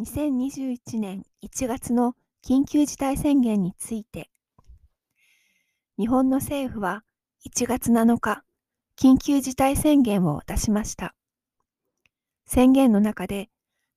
[0.00, 4.30] 2021年1月の緊急事態宣言について、
[5.98, 7.04] 日本の政府は
[7.46, 8.42] 1月7日、
[8.98, 11.14] 緊急事態宣言を出しました。
[12.46, 13.50] 宣言の中で、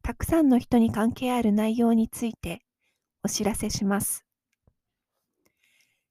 [0.03, 2.61] たくさんの人に関係ある内容について
[3.23, 4.25] お知らせします。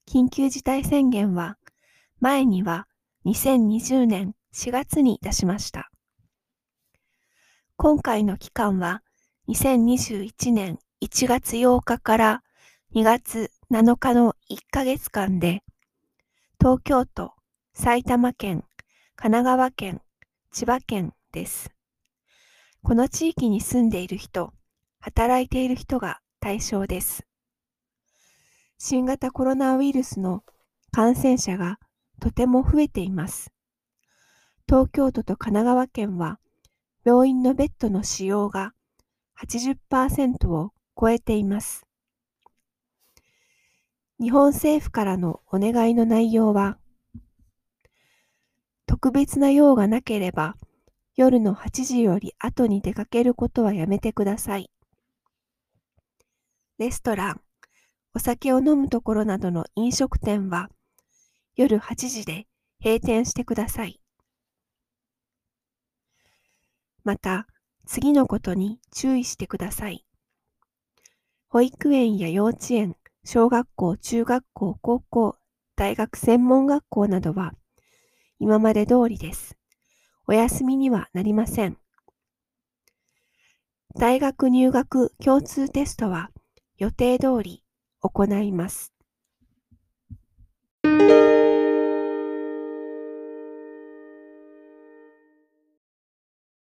[0.09, 1.59] 緊急事態宣言は、
[2.21, 2.89] 前には
[3.27, 5.91] 2020年4月に出しました。
[7.77, 9.03] 今回の期間は
[9.47, 12.43] 2021年1月8日から
[12.95, 15.63] 2月7日の1ヶ月間で、
[16.59, 17.35] 東京都、
[17.75, 18.65] 埼玉県、
[19.17, 20.01] 神奈川県、
[20.51, 21.71] 千葉県です。
[22.83, 24.55] この地域に住んでいる人、
[25.01, 27.27] 働いている人が対象です。
[28.79, 30.43] 新型コロナウイルスの
[30.91, 31.79] 感染者が
[32.19, 33.53] とても増えています。
[34.67, 36.39] 東京都と神奈川県は
[37.05, 38.73] 病院のベッドの使用が
[39.41, 41.87] 80%を超えています。
[44.21, 46.79] 日本政府からのお願いの内容は、
[48.87, 50.57] 特別な用がなければ
[51.17, 54.71] 夜の8時より後に出かけることはやめてください。
[56.79, 57.41] レストラン、
[58.15, 60.71] お酒を飲むところなどの飲食店は
[61.57, 62.47] 夜8時で
[62.83, 64.01] 閉店してください。
[67.05, 67.47] また、
[67.87, 70.05] 次のことに注意してください。
[71.49, 75.37] 保育園や幼稚園、小学校、中学校、高校、
[75.77, 77.53] 大学専門学校などは
[78.39, 79.57] 今まで通りです。
[80.27, 81.77] お休みにはなりません。
[83.97, 86.31] 大学入学共通テストは
[86.79, 87.63] 予定通り
[88.01, 88.94] 行います。